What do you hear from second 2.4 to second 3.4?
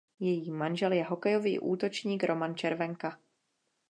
Červenka.